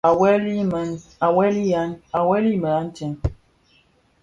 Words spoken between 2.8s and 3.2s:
ntseng.